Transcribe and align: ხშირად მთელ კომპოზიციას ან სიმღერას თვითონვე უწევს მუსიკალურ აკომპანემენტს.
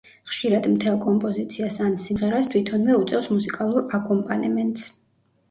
ხშირად 0.29 0.63
მთელ 0.69 0.95
კომპოზიციას 1.03 1.77
ან 1.89 1.93
სიმღერას 2.05 2.49
თვითონვე 2.55 2.97
უწევს 3.03 3.29
მუსიკალურ 3.35 3.87
აკომპანემენტს. 4.01 4.91